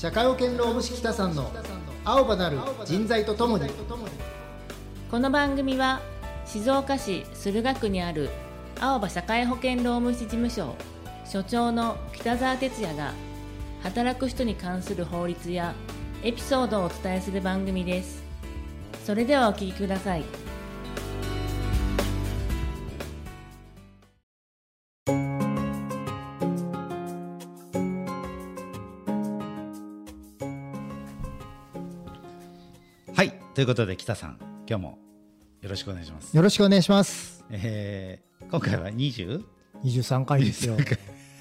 [0.00, 1.50] 社会保険労務士北さんの
[2.04, 3.68] 青葉なる人材とともに。
[5.10, 6.00] この番組は
[6.46, 8.30] 静岡市駿河区にある
[8.78, 10.76] 青葉社会保険労務士事務所
[11.24, 13.12] 所長の北澤哲也が
[13.82, 15.74] 働く人に関する法律や
[16.22, 18.22] エピソードをお伝えする番組です。
[19.04, 20.22] それではお聞きください。
[33.18, 34.98] はいということで北さん今日も
[35.60, 37.44] よろしくお願いします、よろしくお願いします。
[37.50, 39.42] えー、今回は 20?
[39.82, 40.76] 23回ですよ。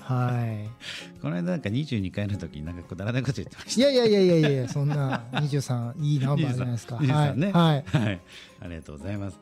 [0.02, 0.66] は
[1.22, 6.96] この間なんか22回の時になんかくだらないこと言ってましいいやいやいやいやいやそんな23いいナンバーじゃないですか。
[6.96, 7.52] 23はい、ね。
[7.52, 7.84] はい。
[7.84, 8.22] たはい。
[8.60, 9.40] ありがとうございます。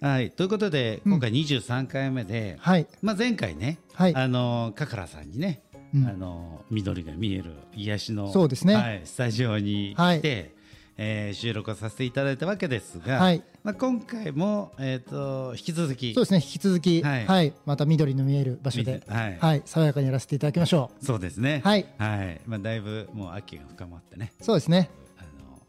[0.00, 0.30] はい。
[0.30, 2.86] ということで今回23回目で、はい。
[3.02, 4.16] まあ、前回ね、はい。
[4.16, 5.60] あのカカラさんにね、
[5.94, 6.08] うん。
[6.08, 8.74] あの緑が見える癒しのそうですね。
[8.74, 10.54] はい、スタジオに来て、
[10.96, 13.42] えー収録をさせていただいたわけですが、はい。
[13.62, 17.48] まあ、今回も、えー、と引き続きそうですね引き続きははい。
[17.48, 19.38] い、また緑の見える場所でみはい。
[19.38, 19.62] はい。
[19.64, 21.62] 爽やかにやらせていただきましょそうですね。
[21.64, 21.86] はい。
[21.98, 22.40] はい。
[22.46, 24.32] まあ、だいぶもう秋が深まってね。
[24.40, 24.90] うそうですね。
[25.18, 25.60] あの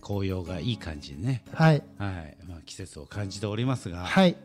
[0.00, 1.82] 紅葉がいい感じでね、はい。
[1.98, 2.36] はい。
[2.48, 4.36] まあ、季節を感じておりますが、はい。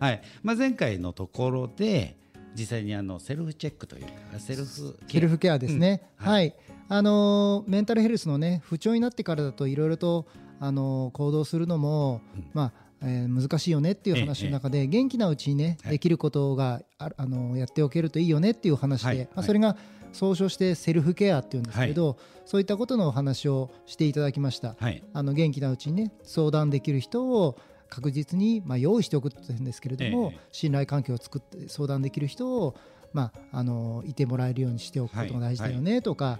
[0.43, 2.17] まあ、前回のところで
[2.55, 5.11] 実際にあのセルフチェックというかセルフケア。
[5.11, 6.27] セルフケアですね、うん。
[6.27, 6.55] はい、
[6.89, 10.25] あのーメンタルヘルスのね不調になってからだといろいろと、
[10.59, 12.21] あのー行動するのも、
[12.53, 15.91] まあえー難しいよねっていう話の中で、元気なうちにね、はい。
[15.93, 19.17] できることがああのーやっておけるといいよねっていう話で、はい。
[19.17, 19.77] まあ、はいそれが
[20.11, 24.75] 総称してセルフケアっていうんですけど、そういったことのお話をしていただきました。
[24.79, 25.03] はい。
[25.13, 27.55] あの元気なうちにね相談できる人を
[27.89, 30.39] 確実に、まあ、用意しておくってんですけれども、ええ。
[30.51, 32.75] 信頼関係を作って相談できる人を、
[33.13, 36.39] まあ、あのいてもらえるようにしておくことが大事だよねとか、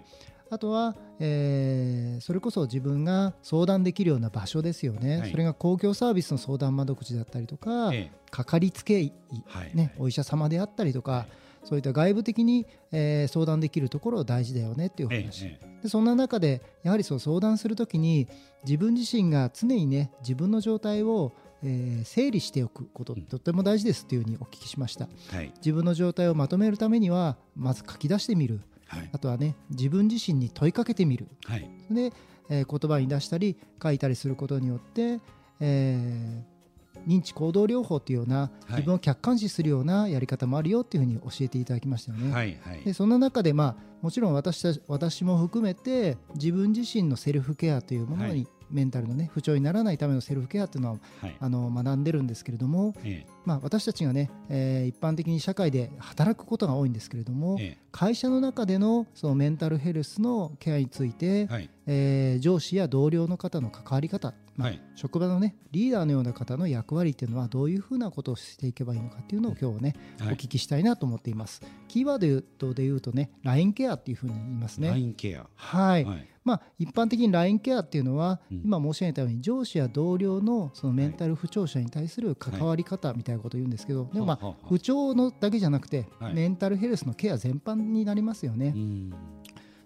[0.52, 5.32] あとは、えーそれこそ自分が相談できるような場所ですよね、はい。
[5.32, 9.14] それが公共サービスの相談窓口だったりとか、えかかりつけ医、
[9.48, 9.72] はい。
[9.74, 11.28] ね、お医者様であったりとか、
[11.64, 15.46] そういった外部的に、えー相談できるところ大事だよねっていうえ話。
[15.46, 18.28] ええでそんな中でやはりそう相談するときに
[18.66, 21.32] 自分自身が常にね自分の状態を、
[21.64, 23.22] えー整理しておくことうん。
[23.24, 25.08] とっても大事ですというふうにお聞きしました。
[25.34, 25.54] えはい。
[25.58, 28.60] 自分の状態をまとめるためにはまず書き出してみる
[28.90, 29.10] はい。
[29.14, 31.28] あとはね自分自身に問いかけてみる。
[31.46, 31.70] はい。
[31.90, 32.12] で、
[32.50, 35.20] えー言葉に出したり書いたりすることによって、
[35.62, 36.60] えー
[37.08, 42.34] 認知行動療法というような自分を客観視するようなやり方もあるよっていうふうに教えていただきましたよね。
[42.34, 42.84] はいはい。
[42.84, 51.36] でそんな中で、まあ、もちろん私たち私も含めて自分自身のセルフケアというものに、はいメンタルの、ね、不調にならないためのセルフケアというのははい。
[51.40, 57.78] あの学んでるんですけれども、えまあ、私たちがね、えー一般的に社会で働くことが多いんですけれども、ええ。
[57.92, 61.70] 会社の中でのそのメンタルヘルスのケアについて、えはい。
[61.88, 64.82] えー上司や同僚の方の関わり方、まあはい。
[64.96, 70.34] 職場のねリーダーのような方の役割っていうのはどういうふうなことをしていけばいいのかっていうのを今日はね、はい。
[70.34, 71.62] お聞きしたいなと思っています。
[71.88, 75.08] キーワードで言うとね LINE ケアっていうふうに言いますライね。
[75.08, 75.48] ンケア。
[75.56, 76.28] はい、はい。
[76.44, 78.62] まあ、一般的に LINE ケアっていうのは、うん。
[78.64, 84.54] 今申し上げたように上司や同僚のそのメンタル不調者に対する関わり方みたいなことを言うんですけど、でもまあ。
[84.68, 86.34] 不調のだけじゃなくて、はい。
[86.34, 88.74] メンタルヘルスのケア全般になりますよね。
[88.76, 89.14] うん。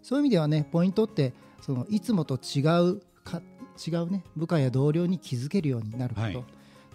[0.01, 3.41] そういう意味ではねポイントってそのいつもと違うか
[3.85, 6.33] 違うね部下や同僚に気づけるようになること、はい。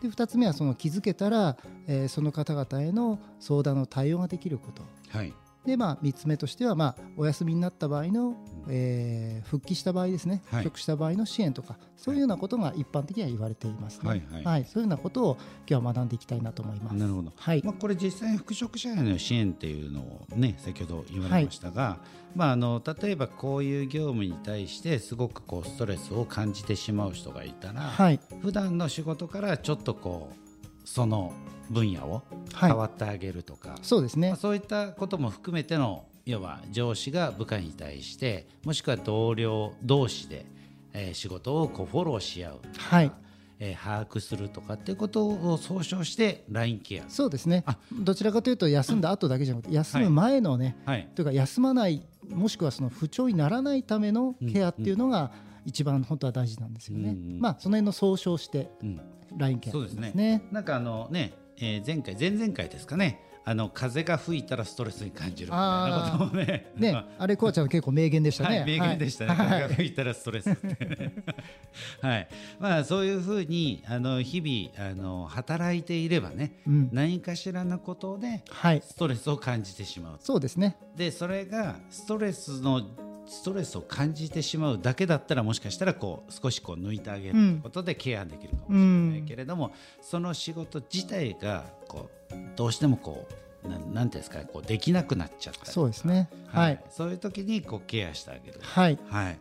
[0.00, 1.56] で2つ目はその気づけたら、
[1.86, 4.82] えーその方々への相談の対応ができること。
[5.10, 5.32] はい
[5.68, 8.36] で、まあ、3つ目としては、まあ、お休みになった場合の、
[8.68, 10.64] えー復帰した場合ですね、はい。
[10.64, 14.64] 復職した場合の支援とかそういうようなことが一般的には言われていますね、はいはい。
[14.64, 15.36] そういうようなことを
[15.68, 16.96] 今日は学んでいきたいなと思います。
[16.96, 17.32] なるほど。
[17.34, 17.62] はい。
[17.64, 21.98] まあ、これ実際に復職者への支援っていうのをね先ほど言われましたが、
[22.34, 28.20] まあ、あの例えばこういう業務に対してすごくこうストレスを感じてしまう人がいたら、はい。
[28.43, 30.47] 普段の仕事からちょっとこう
[30.94, 31.32] その
[31.70, 32.23] 分野を
[32.55, 32.70] はい。
[32.70, 34.29] 変わってあげるとか、そうですね。
[34.29, 40.46] まあ、そういったことも含めての要は上司が部下に対してもしくは同僚同士で、
[40.93, 43.12] えー仕事をこうフォローし合うとか、はい。
[43.61, 47.05] えー把握するとかっていうことを総称して LINE ケア。
[47.11, 47.64] そうですね。
[47.67, 51.08] あどちらかというと休んだ後だけじゃなくて休む前のね、はい。
[51.14, 55.31] というか休まないもしくはその不調にならないためのケアっていうのが
[55.64, 57.10] 一番本当は大事なんですよね。
[57.10, 57.40] うんうん。
[57.40, 59.00] まあその辺の総称してうん、
[59.37, 60.12] LINE ケアそうですね。
[60.14, 60.43] ね。
[60.50, 63.25] なんかあのね、えー前回前々回ですかね。
[63.49, 66.70] あの風が吹いたらストレスに感じるみたいなことをね。
[66.76, 68.58] ね、 あれコアちゃんの結構名言でしたね。
[68.58, 69.49] はい、名言でしたね、はい。
[69.49, 70.66] 風が吹いたらストレスって。
[70.66, 71.14] ね
[72.02, 72.28] はい。
[72.60, 76.90] まあ、そういうふうにあの日々あの働いていればね、うん。
[76.93, 80.76] 何かしらのことではい、ストレスを感じてしまうそうですね。
[80.94, 82.82] でそれがストレスの
[83.28, 93.28] ストレスを感じてしまうだけだったらもしかしたらこう少しこう抜いてあげることでケアできるかもしれないけれども、その仕事自体がこうどうしてもこ
[93.64, 96.28] うななんていうんですかこうできなくなっちゃったそうですね。
[96.46, 96.82] はい。
[96.90, 98.60] そういう時にこうケアしてあげる。
[98.62, 98.98] はい。
[99.08, 99.38] はい。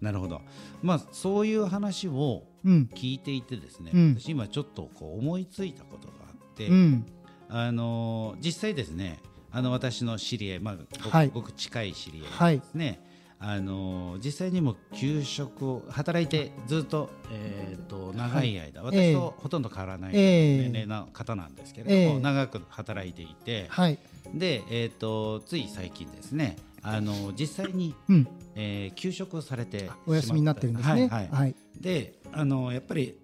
[0.00, 0.40] なるほど。
[0.82, 2.88] まあそういう話をうん。
[2.94, 4.16] 聞いていてですね、うん。
[4.18, 7.06] 私今ちょっとこう思いついたことがあって、うん。
[7.48, 9.20] あの実際ですね
[9.50, 11.28] あの私の知り合い、まあごくはい。
[11.28, 13.00] ごく近い知り合いはいですね、
[13.44, 22.20] あの実際にも給食を働いてずっと,、えー、と長い間、ええ私とほとんど変わらないええ年齢の方なんですけれども、ええ。
[22.20, 23.98] 長く働いていて、はい。
[24.32, 28.28] で、えー、とつい最近ですねあの実際に、うん。
[28.54, 31.08] えー休職をされてお休みになってるんですね。
[31.08, 31.28] はいはい。
[31.28, 31.54] はい。
[31.80, 33.18] であのやっぱり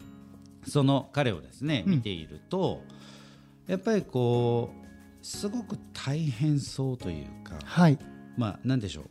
[0.66, 1.92] その彼をですねうん。
[1.92, 2.82] 見ていると、
[3.68, 7.98] やっぱりこうすごく大変そうというか、はい。
[8.36, 9.10] まあなんでしょう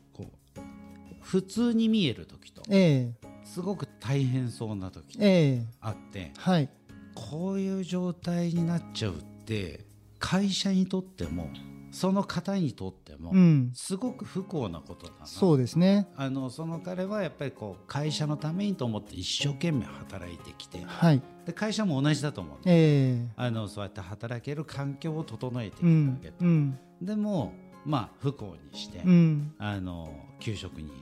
[1.27, 3.27] 普通に見える時とええ。
[3.43, 5.65] すごく大変そうな時とええ。
[5.81, 6.69] あってはい。
[7.15, 9.85] こういう状態になっちゃうって
[10.19, 11.49] 会社にとっても
[11.91, 13.71] その方にとってもうん。
[13.73, 15.25] すごく不幸なことだな。
[15.25, 16.07] そうですね。
[16.15, 21.21] あのその彼はやっぱりこう会社のためにと思って一生懸命働いてきてはい。
[21.45, 22.57] で会社も同じだと思う。
[22.65, 23.33] ええ。
[23.35, 26.79] あのそうやって働ける環境を整えていくうんわけと、うん。
[27.01, 27.53] でも
[27.85, 29.53] まあ不幸にして、うん。
[29.57, 30.09] あの
[30.39, 31.01] 給食にはい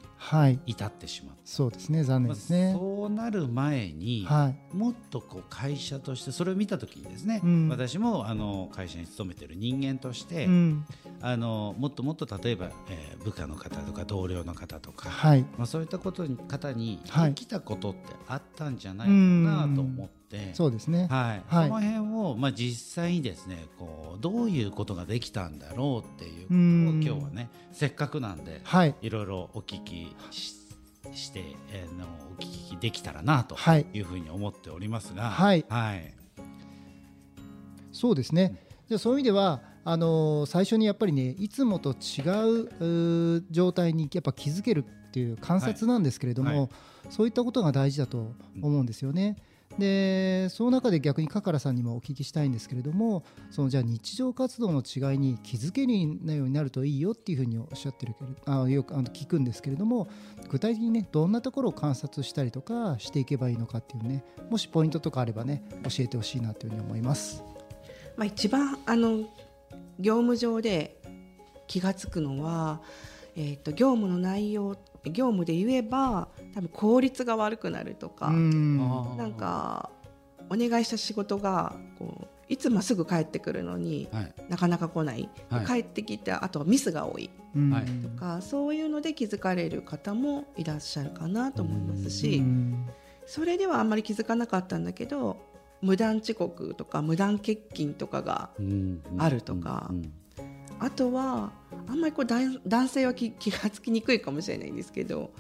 [0.66, 2.74] 至ってしまった、そうですね残念まあですね。
[2.74, 4.76] そうなる前に、はい。
[4.76, 7.70] もっとこう会社としてそれを見た時にですね、うん。
[7.70, 10.86] 私もあの会社に勤めてる人間として、うん。
[11.22, 15.42] あのもっともっと例えば、えー部下の方とか同僚の方とか、はい。
[15.58, 17.30] まあ、そういったことに方にはい。
[17.30, 21.08] できたことってあったんじゃないかなと思って、そうですね。
[21.10, 21.44] はい。
[21.48, 21.70] はい。
[21.70, 27.02] その辺を、まあ、実際にですねこうどういうことができたんだろうっていうことをうん。
[27.04, 28.96] 今日はねせっかくなんではい。
[29.02, 30.56] いろいろお聞きし
[31.14, 33.86] して、えーのお聞きできたらなとはい。
[33.94, 35.66] いうふうに思っておりますが、はい。
[35.70, 36.14] はい。
[37.92, 38.56] そうですね。
[38.88, 42.22] じゃあそういう意味ではあのー最初にやっぱりねいつもと違
[43.38, 46.60] う状態にやっぱ気づけるっていう観察なんですけれども、はい。
[46.62, 46.70] は
[47.10, 49.38] そういったことが大事だと思うんですよね。
[49.78, 60.08] でその中で逆にカカラさんにもお聞きしたいんですけれどもそのじゃあ日常活動の違いに気づけるようになるといいよっていうふうにおっしゃってるけれあよくあの聞くんですけれども
[60.50, 67.44] 具体的にねどんなところを観察したりとかしていけばいいのかっていうねもしポイントとかあればね教えてほしいなというふうに思います。
[68.16, 69.18] まあ、一番あの
[70.00, 71.02] 業務上で
[71.68, 72.82] 気が付くのは、
[73.36, 74.78] えー、と業務の内容
[75.12, 78.78] 業務で言えば多分効率が悪くなるとか、うん。
[79.18, 79.90] なんか
[80.50, 84.34] お願いした仕事がこういつもすぐ帰ってくるのにはい。
[84.50, 85.66] なかなか来ない、はい。
[85.66, 87.30] 帰ってきてあとはミスが多い。
[88.04, 92.88] とかそういうので気づかれる方もいらっしゃるかなと思いますうしん。
[93.26, 95.38] それではあんまり気づかなかったんだけど
[95.82, 99.02] 無断遅刻とか無断欠勤とかがうん。
[99.18, 100.14] あるとかうん
[100.80, 101.52] あとは
[101.88, 105.32] あんまりこう男男性は気気がつきにくいかもしれないんですけど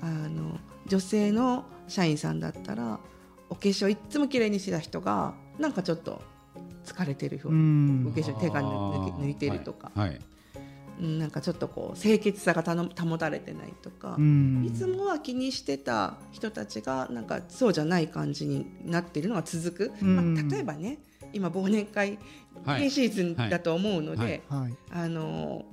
[0.00, 3.00] あの女性の社員さんだったら
[3.48, 6.22] お化粧いっつも綺麗にしてた人がなんかちょっと
[6.84, 8.06] 疲れてる表う情、ん。
[8.08, 10.08] お化粧手が抜いてるとか、はい。
[10.10, 10.20] はい。
[11.00, 14.64] うん、なんかちょっとこう清潔さがたの保たれてないとか、うん。
[14.66, 20.34] いつもは気にしてた人たちがなんかそうじゃない感じになっているのが続く、うん。
[20.34, 20.98] まあ、例えばね
[21.32, 22.18] 今忘年会
[22.64, 22.90] はい。
[22.90, 24.60] シーズンだと思うので、はい。
[24.62, 24.72] はい。
[24.90, 25.64] あの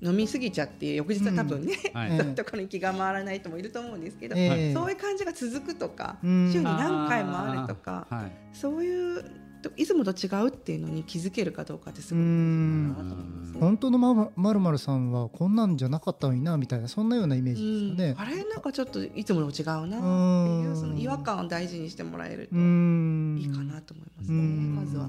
[0.00, 2.18] 飲みすぎちゃって翌日は多分ね、うい。
[2.20, 4.74] うところに気が回らない人もいると思うんですけど、ええ。
[4.74, 6.50] そういう感じが続くとか、うん。
[6.52, 8.06] 週に何回もあるとか
[8.52, 9.30] そういうと
[9.76, 13.60] いつもと違うっていうのに気づけるかどうかってすごく大事かなと思いますね。
[13.60, 18.14] 本当のままるまるさんはこんなんじゃなかったのになみたいなそんなようなイメージですよね。
[18.16, 18.44] うん、あれ？
[18.44, 20.62] なんかちょっといつもの違うなってうん。
[20.64, 23.38] いうその違和感を大事にしてもらえるとうん。
[23.40, 24.74] いいかなと思いますね、うん。
[24.76, 25.08] まずは。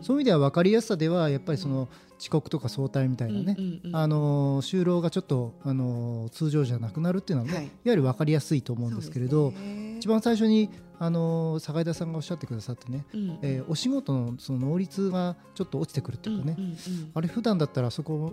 [0.00, 3.56] そういう意味では分かりやすさではやっぱりその遅刻とか早退みたいなね、
[3.92, 7.64] あの就労がちょっとあの通常じゃなくなるっていうのはね、はい。
[7.64, 9.96] い、わゆる分かりやすいと思うんですけれど、ね。
[9.98, 10.70] 一番最初に
[11.04, 13.38] あの坂井田さんがおっしゃってくださってね、うん。
[13.42, 16.76] えーお仕事のその能率がちょっと落ちてくるっていうかね、うんうんうん。
[17.12, 18.32] あれ普段だったらそこ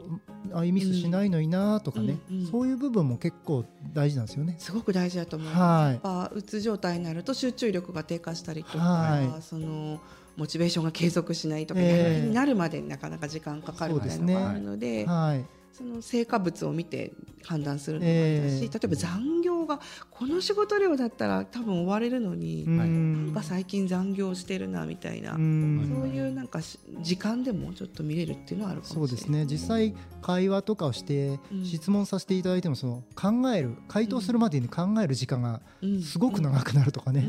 [0.53, 4.55] ああいうミスしないのになとかね、うんうんそういう部分も結構大事なんですよね。
[4.59, 5.51] すごく大事だと思う。
[5.51, 5.91] はい。
[5.93, 9.41] やっぱうつ状態になると集中力が低下したりとか、はい。
[9.41, 9.99] その
[10.37, 17.13] モチベーションが継続しないとか、ええやる気になるまでになかなか時間かかるみたいなのがあるので、はい、その成果物を見て
[17.45, 19.79] 判断するのもありだし、えー、例えば残業が
[20.11, 26.59] この仕事量だったら多分終われるのに、うん、なんか最近残業してるなみたいな、うん、そういうなんか
[27.01, 29.09] 時間でもちょっと見れるっていうのはあるかもしれない。
[29.09, 29.45] そうですね。
[29.45, 35.61] 実際会話とかをして質問させていただいてもその考える回答するまでに考える時間が
[36.03, 37.25] すごく長くなるとかね、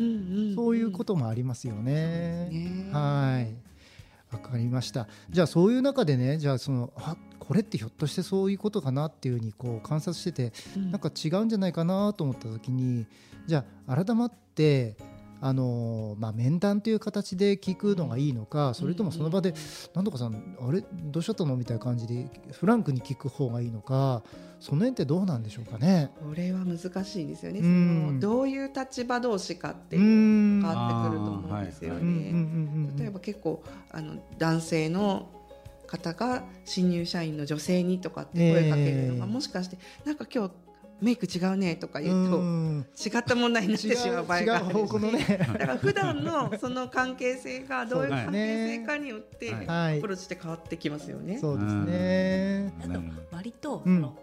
[0.55, 2.49] そういうこともありますよね。
[2.51, 2.91] ね。
[2.93, 3.70] はい
[4.33, 5.09] わかりました。
[5.31, 13.07] じゃあそういう中でねじゃあそのあこれってひょっとしてそういうことかなっていうふうにこう観察してて、うん、なんか違うんじゃないかなと思った時に
[13.47, 14.97] じゃあ改まって
[15.43, 19.55] あのまあ、面談という形で聞くのがいいのか、それともその場で
[19.95, 20.85] 「なんとかさんあれ？
[21.05, 24.23] どうしちゃったの?」みたいな感じでフランクに聞く方がいいのか
[24.61, 26.11] その辺ってどうなんでしょうかね。
[26.23, 30.03] これは難しいですよね、そのどういう立場同士かっていう
[30.61, 32.95] 変わってくると思うんですよね。
[32.99, 35.31] 例えば結構あの男性の
[35.87, 40.53] 方が新入社員の女性にとかって声かけるのが、もしかしてなんか今日
[41.01, 45.47] メイク違うねとか言うと違った問題になってしまう場合があるんですね。
[45.53, 51.39] だから普段のその関係性がどういう関係性かによってアプローチして変わってきますよね。
[51.39, 52.73] そうですね。
[52.85, 54.17] あと割とその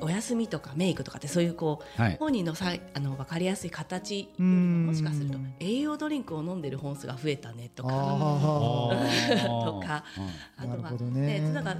[0.00, 4.28] お休みとかメイクとかってそういうこう、はい、本人のさあの分かりやすい形。
[4.38, 7.88] もしかすると栄養ドリンクを飲んでる本数が増えたねとか。
[9.64, 10.04] とか。
[10.56, 11.40] あとはね。
[11.40, 11.76] ねなんか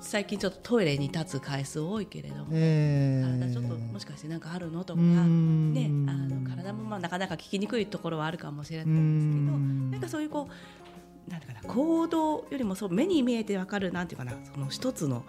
[0.00, 9.94] 最近ちょっとトイレに立つ回数多いけれども、えー、体ちょっともしかして何かあるのとか、ね、あの体もまあなかなか聞きにくいところはあるかもしれないんですけど。
[9.94, 10.83] なんかそういうこう
[11.28, 15.24] なんていうかな行動よりもそう目に見えて分かるなんていうかなその一つの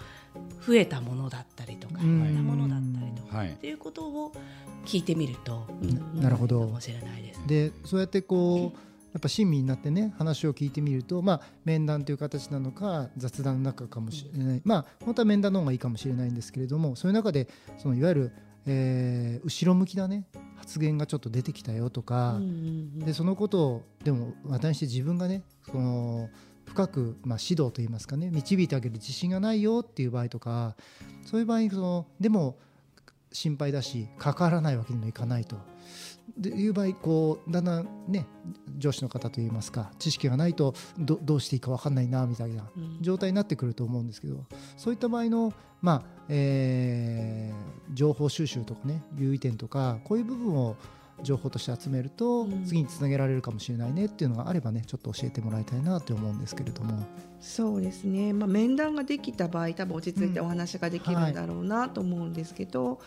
[0.65, 4.31] 増えたものだったりとか減ったものだったりとか、っていうことを
[4.85, 5.65] 聞いてみると、
[6.15, 6.61] なるほど。
[6.61, 7.47] かもしれないです。
[7.47, 8.77] でそうやってこう
[9.15, 17.47] やっぱ親身になってね話を聞いてみると、まあ、面談という形なのか雑談の中かもしれない、まあ本当は面談の方がいいかもしれないんですけれどもそういう中で
[17.77, 18.31] そのいわゆる、
[18.65, 20.25] えー、後ろ向きなね
[20.65, 22.39] 発言がちょっと出てきたよとか、
[22.97, 26.29] でそのことをでも話題にして自分がねその
[26.65, 30.75] 深く、まあ、指導といいますかね導いてあげる自信がないよっていう場合とか
[31.23, 32.57] そういう場合そのでも
[33.31, 35.57] 心配だし関わらないわけにもいかないと。
[36.37, 38.25] でいう場合こうだんだんね
[38.77, 42.69] 上司の方といいますか知識がないとどどうしていいか分かんないなみたいな
[43.01, 50.75] 状態になってくると思うんですけど、そういった場合の、まあえー、情報収集とかね留意点とかこういう部分を
[51.23, 57.05] 情報として集めると次につなげられるかもしれないねっていうのがあればねちょっと教えてもらいたいなと思うんですけれども。
[57.39, 62.99] そうですね、まあ、面談ができた場合多分落ち着いてお話ができるんだろうなと思うんですけど、うんはい、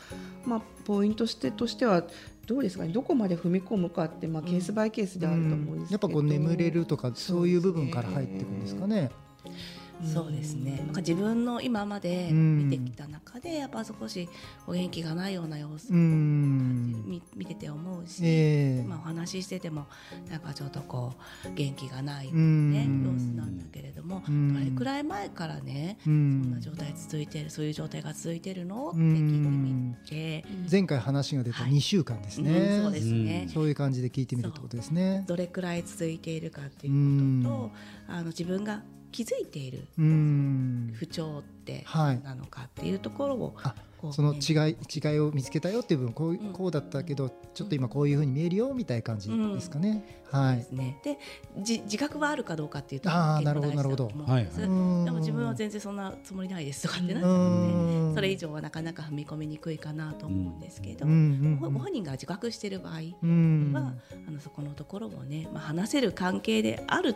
[0.47, 2.05] まあ、ポイントしてとしては
[2.47, 2.93] どうですかね。
[2.93, 9.11] どこまで踏み込むかって、まあ、ケースバイケースであると思うんですけど、うん、やっぱこう眠れるとかそういう部分から入っていくんですかね。
[10.05, 14.29] そうですね、なんか自分の今まで見てきた中で、やっぱ少し
[14.67, 19.87] お元気がないような様子を見見てて思うし、えー、まあ、お話ししてても
[20.31, 21.15] なんかちょっとこ
[21.45, 33.49] う元気がない、ね、様子なんだけれども、どれくらい前からね、そんな状態続いてるそういう状態が続いてるのって聞いてみて前回話が出た2週間ですね、はいうん、そうですね。
[33.53, 35.25] そういう感じで聞いてみるってことですね。
[35.27, 37.71] どれくらい続いているかっていうことと
[38.09, 39.87] あの自分が気づいている
[40.95, 50.05] 不調って何なのかっていうところを、はい、その違い違いを見つけたよっていう部分こう,、うこうだったけどちょっと今こういうふうに見えるよみたいな感じですかね。
[50.33, 51.19] うん、はい、でね、で
[51.59, 63.95] じ自覚はあるかどうかっていうとあなるほどなるほど、はい、でも自分は全然そんなつもりないですとかってなってそれ以上はなかなか踏み込みにくいかなと思うんですけど、ご本人が自覚している場合は、
[64.27, 67.15] あのそこのところをね、まあ、話せる関係である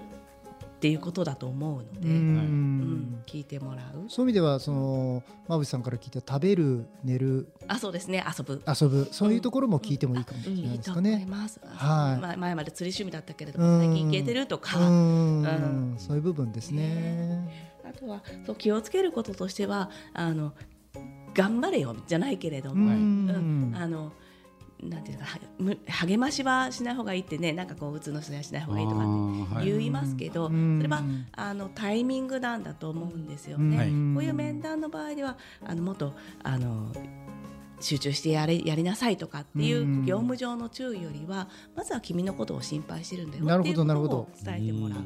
[0.82, 4.10] っていうことだと思うので、うん、聞いてもらう。
[4.10, 8.24] そういう意味ではその馬渕さんから聞いた食べる寝るあそうですね。
[8.36, 8.60] 遊ぶ。
[8.66, 9.06] 遊ぶ。
[9.12, 11.24] そういうところも聞いてもいいかもしれないですかね。
[11.76, 17.78] はい、前まで釣り趣味だったけれども最近行けてるとか、うん、そういう部分ですね。
[17.88, 20.52] あとはそう気をつけることとしてはあの
[21.32, 24.12] 頑張れよじゃないけれども、うん、あの
[24.82, 25.26] なんていうか
[25.86, 29.00] 励ましはしない方がいいってねなんかこう打つのしないしない方がいいとか
[29.60, 33.76] って言いますけど、はい、それはあのタイミングなんだと思うんですよね。
[33.76, 36.92] はい、こういう面談の場合ではあのもっとあの
[37.80, 44.98] 集中してやれやりなさいとかっていう業務上の注意よりはまずは君のことを心配してるんだよっていうことを伝えてもらう。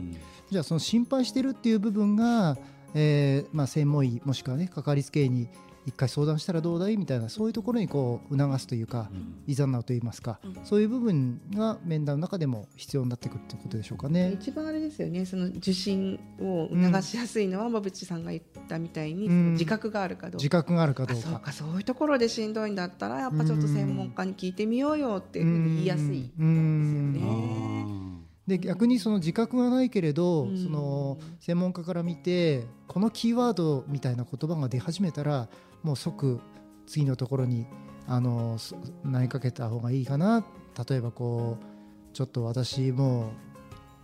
[0.51, 2.57] じゃあその心配してるっていう部分が、
[2.95, 5.49] えーまあ、専門医もしくはねかかりつけ医に
[5.87, 6.97] 一回相談したらどうだい？
[6.97, 9.09] みたいなそういうところにこう促すというか、
[9.47, 14.33] いざなうといいますか、そういう部分が面談の中でも必要になってくるということでしょうかね。
[14.33, 15.25] 一番あれですよね。
[15.25, 20.37] その受診を促しやすいのは馬淵さんが言ったみたいに、自覚があるかどうか。
[20.39, 21.23] 自覚があるかどうか。
[21.23, 28.06] そうかそういうところでしんどいんだったらやっぱちょっと専門家に聞いてみようよっていうふうに言いやすいですよね。
[28.47, 35.49] で逆にその自覚がないけれど、その専門家から見てこのキーワードみたいな言葉が出始めたら
[35.83, 36.41] もう即
[36.87, 37.67] 次のところに
[38.07, 38.59] あの
[39.05, 40.45] 投げかけた方がいいかな。
[40.89, 43.33] 例えばこうちょっと私も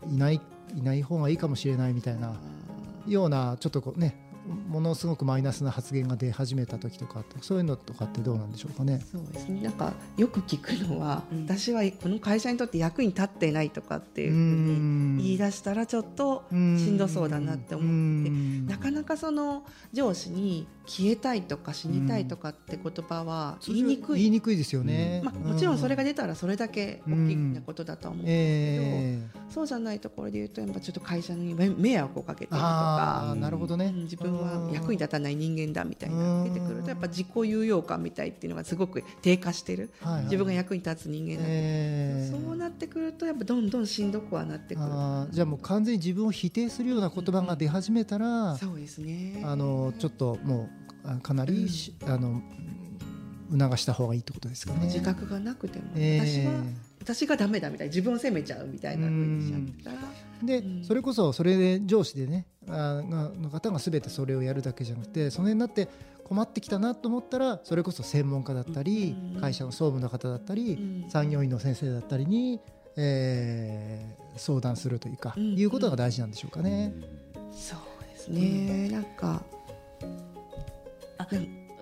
[0.09, 0.41] ういない
[0.75, 2.41] いない方がいいかもしれないみたいな
[3.07, 9.01] ようなちょっとこうねものすごくマイナスな発言が出始めた時とかそういうのとかってどうなんでしょうかね。
[9.11, 9.63] そうですね。
[9.63, 18.31] なんかよく聞くのは、うん、私はこの会社にとって役に立っていないとかっていうふうに言い出したらちょっとしんどそうだなって思って
[18.73, 44.87] なかなかその上司に消えたいとか死にたいとかって言葉は言いにくい、言いにくいですよね、まあ、もちろんそれが出たらそれだけ大きなことだと思うんですけど、えー、そうじゃないところで言うとやっぱちょっと会社に迷惑をかけてるとかなるほどね、自分は役に立たない人間だみたいな出てくるとやっぱ自己有用感みたいっていうのがすごく低下してる、はいはい、自分が役に立つ人間だ、えー、そうなってくるとやっぱどんどんしんどくはなってくる。
[45.31, 49.43] じゃあもう完全に自分を否定するような言葉が出始めたら、そうですね。
[49.45, 50.69] あのちょっとも
[51.05, 51.67] うかなり、
[52.03, 52.43] うん、あの
[53.51, 54.87] 促した方がいいってことですかね。
[54.87, 56.53] 自覚がなくても、えー、私は
[57.03, 60.09] 私がダメだみたいな自分を責めちゃうみたいなふうにしちゃったら。
[60.43, 65.89] で、うん、それこそそれで上司でねあの方が全てそれをやるだけじゃなくてその辺になって
[66.25, 72.61] 困ってきたなと思ったらそれこそ専門家だったり、うん、会社の総務の方だったり、うん、産業医の先生だったりに、
[72.97, 76.93] えー、相談するというか、いうことが大事なんでしょうかね。
[77.53, 79.43] そうですね、なんか
[81.19, 81.27] あ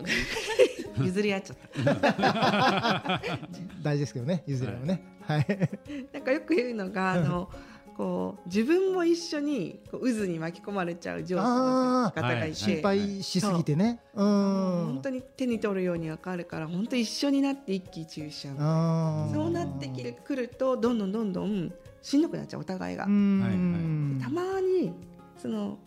[1.02, 3.20] 譲り合っちゃった。
[3.82, 5.46] 大事ですけどね譲り合うね、はい、
[6.12, 7.48] なんかよく言うのがあの
[7.96, 14.00] こう自分も一緒にこう渦に巻き込まれちゃう上司の方がいて、心配しすぎてね。
[14.14, 14.22] う。
[14.22, 14.26] ん。
[14.86, 19.88] 本当に手に取るように分かるから本当一緒になって一喜一憂しちゃうそうなって
[20.24, 23.04] くるとどんどんどんどんしんどくなっちゃうお互いが。
[23.04, 24.94] たまに
[25.36, 25.78] その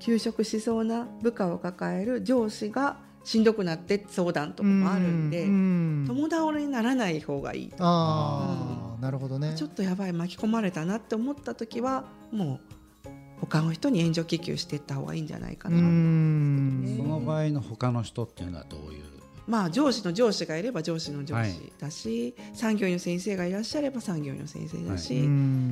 [0.00, 9.54] 休職しそうな部下を抱える上司がしんどくなって相談とかもあるんで、友倒れにならない方がいいあ、うん、なるほどね。
[9.56, 12.60] ちょっとやばい巻き込まれたなって思った時はも
[13.06, 13.08] う
[13.40, 19.02] 他の人に援助気球していった方がいいんじゃないかな、ね、その場合の他の人っていうのはどういう？
[19.44, 25.24] まあ、上司の上司がいれば上司の上司だし、はい、産業医の先生がいらっしゃれば産業医の先生だし、はい、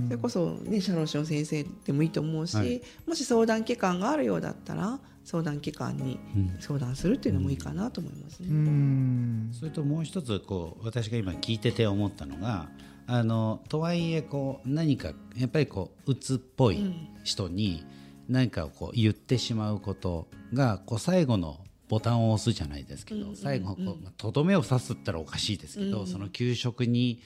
[0.09, 4.99] それこそ、ね、社労士の先生でもいいと思うし、はい、もし相談機関があるようだったら
[5.31, 6.19] 相談機関に
[6.59, 8.49] 相談するっていうのもいいかなと思いますね。
[8.51, 9.51] うん。
[9.53, 12.69] それともう一つこう私が今聞いてて思ったのが
[13.07, 17.87] あのとはいえこう何かやっぱりこう鬱っぽい人に
[18.29, 23.77] 何かをこう言ってしまうことがこう最後のボタンを押すじゃないですけど、最後
[24.17, 27.21] とどめを刺すったらおかしいですけど、その給食に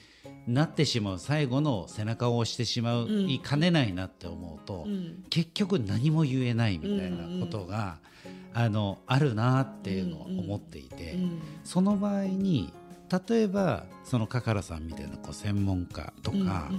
[0.47, 1.19] なってしまう。
[1.19, 4.85] 最後の背中を押してしまう、いかねないなって思うと、
[5.29, 7.97] 結局何も言えないみたいなことが、
[8.53, 11.17] あのあるなっていうのを思っていて、
[11.63, 12.71] その場合に
[13.29, 16.71] 例えばそのカカラさんみたいなこう専門家とか、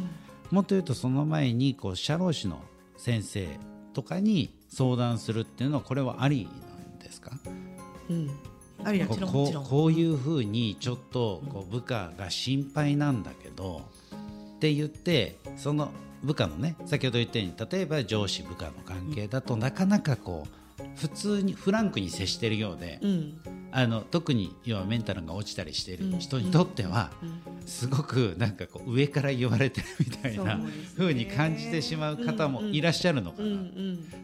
[0.50, 2.62] もっと言うとその前にこう社労士の
[2.96, 3.48] 先生
[3.92, 7.32] とかに相談するっていうのはこれはありなんですか？
[8.08, 8.30] うん、
[9.32, 13.82] こうこういうふうにちょっとこう部下が心配なんだけど、
[14.56, 15.90] って言ってその
[16.22, 23.40] 部下のね先ほど言ったように例えば上司部下の関係だとなかなかこう普通にフランクに接しているようで、うん、
[23.78, 27.10] あの特に要はメンタルが落ちたりしている人にとっては、
[27.66, 30.58] すごくなんかこう上から言われてるみたいな
[30.96, 33.48] ふうに感じてしまう方もいらっしゃるのかな、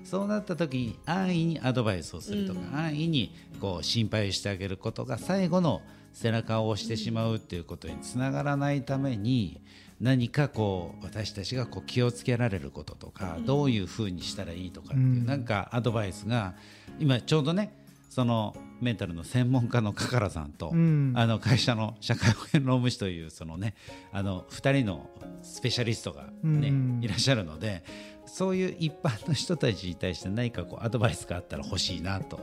[0.04, 5.82] そうなった時に安易にアドバイスをするとか、安易にこう心配してあげることが最後の
[6.14, 9.60] 背中を押してしまうっていうことにつながらないために
[10.00, 16.54] 何かこう私たちがこう気をつけられることとか、どういうふうにしたらいいとかっていう、なんかアドバイスが
[16.98, 17.81] 今ちょうどね
[18.12, 23.74] そのメンタルの専門家のカカラさんと、うん、あの会社の社会保険労務士というそのね
[24.12, 25.08] あの2人の
[25.42, 27.82] スペシャリストがね、うん、いらっしゃるので
[28.26, 32.38] そういう一般の人たちに対して何かこうアドバイスがあったら欲しいなと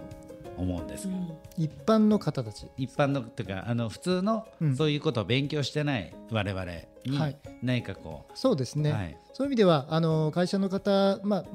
[0.60, 1.08] 思うんです。
[1.08, 2.68] けど、一般の方たち。
[2.78, 6.66] 一般のというかあの普通のそういうことを勉強してない我々
[7.06, 11.48] に何かこう、そうですね、はい、そういう意味ではあの会社の方、まあ、いわ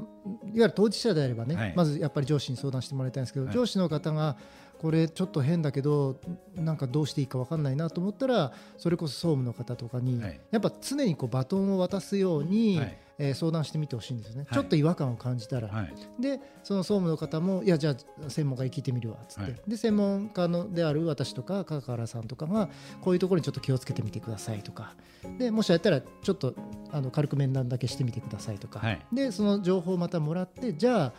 [0.54, 4.36] ゆる当事者であればね、はい、まずやっぱり上司に相談してもらいたいんですけど、上司の方が
[4.78, 6.20] これちょっと変だけど
[6.54, 22.68] なんかどうしていいか分かんないなと思ったらそれこそ総務の方とかに、やっぱ常にこうバトンを渡すように、はい、えー、相談してみてほしいんですね、はい、ちょっと違和感を感じたら、はい、でその総務の方もいやじゃあ専門家に聞いてみるわっつって、で専門家のである私とか香川さんとかが
[23.00, 24.94] こういうところにちょっと気をつけてみてくださいとか。
[25.38, 26.54] でもしやったらちょっと
[26.92, 28.82] あの軽く面談だけしてみてくださいとか、
[29.12, 31.12] でその情報をまたもらってじゃあ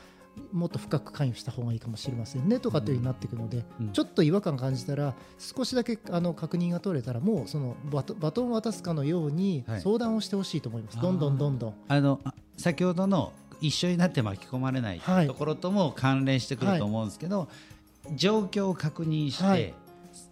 [0.52, 11.74] もっと深く関与した方がいいかもしれませんねとかというふうになっていくので、うん、ちょっと違和感感じたら少しだけあの確認が取れたらもうそのバトンを渡すかのように相談をしてほしいと思います、はい、どんどんどんどん。
[11.88, 12.20] あの
[12.58, 17.48] 先ほどの一緒になって巻き込まれないところとも関連してくると思うんですけど、は
[18.12, 19.74] い、状況を確認して、はい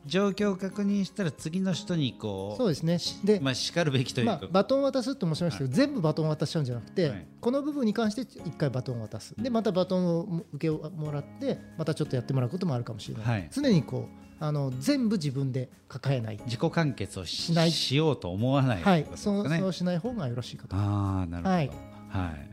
[0.06, 2.98] 状況を確認したら次の人にこうそうですね。
[3.24, 9.34] で、まあ、しかるべきというか、まあ、バトン渡すって申しましたけど、はい、全部バトン渡しちゃうんじゃなくて、はい、この部分に関して1回バトンを渡す。
[9.38, 16.40] でまたバトンを受けもらってまたちょっとやってもらうこともあるかもしれない、はい、常にこうあの全部自分で抱えない。
[16.46, 17.72] 自己完結をしない。
[17.72, 20.76] しようと思わない、はい、そうそうしない方がよろしいかと。
[20.76, 21.50] ああなるほど。
[21.50, 21.68] はい、
[22.10, 22.50] はい、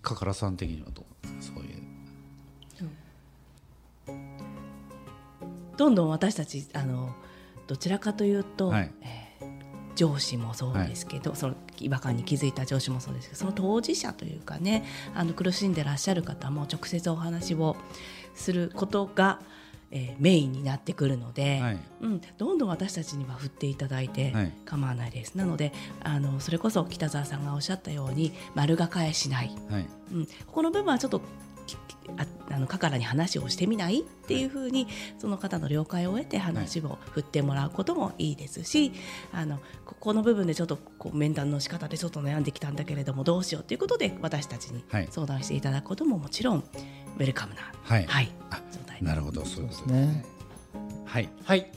[0.00, 1.04] かからさん的にはどう
[1.40, 1.87] そういう
[5.78, 7.14] どんどん私たちあの
[7.68, 17.76] どちらかというと、はい、えー、上司もそうですけど、はい、その違和感に気づいた上司もそうですけどその当事者というかねあの苦しんでらっしゃる方も直接お話を
[18.34, 19.40] することが、
[19.92, 25.36] えー、メインになってくるので、はい、うん、どんどん私たちには振っていただいて構わないです。
[25.36, 29.54] なのであのそれこそ北澤さんがおっしゃったように丸が返しない、
[30.12, 31.20] うん、ここの部分はちょっと
[32.16, 38.92] ああのカカラに話をしてみないっていうふうにその方の了解を得て話を振ってもらうこともいいですし、
[39.32, 48.06] あのここの部分でちょっとこう面談の仕方でちょっと悩んできたんだけれどもどうしようということで私たちに相談していただくことももちろんウェルカムな、はい。
[48.06, 48.32] はい、
[48.72, 50.24] 状態なるほどそうですね。
[51.04, 51.70] はい、はい。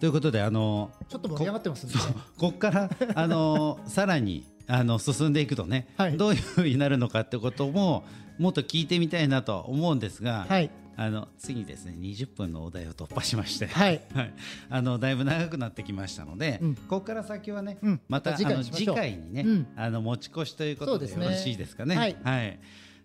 [0.00, 1.92] ということであのちょっと盛り上がってますね。
[2.38, 8.04] ここからあのさらにあの進んでいくとね、はい、どういうふうになるのかってことも
[8.38, 14.34] もっと聞いてみたいなと思うんですが、はい、あの次ですね20分のお題を突破しまして、はい、 はい、
[14.68, 21.96] あのだいぶ長くなってきましたので、うん、ここから先はね、うん、また次回あの次回にね、うん、あの持ち越しということでよろしいですかね。
[21.96, 22.58] はい、はい、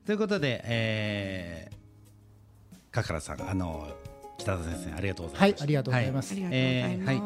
[0.06, 3.95] ということで、えー、かからさんあの
[4.38, 5.60] 北田先生ありがとうございます。
[5.60, 6.34] はい、ありがとうございます。
[6.34, 7.22] はい、えー、はい、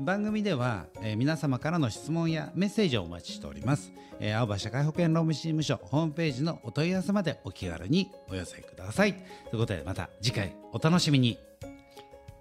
[0.00, 3.92] 番組では、えー、皆様からの質問やメッセージをお待ちしております。
[4.18, 9.14] えー、青葉社会保険労務士事務所ホームページのお問い合わせまでお気軽にお寄せください。
[9.14, 9.22] とい
[9.54, 11.38] うことでまた次回お楽しみに。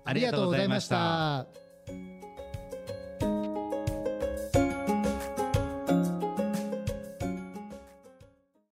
[0.05, 1.64] ありがとうございました。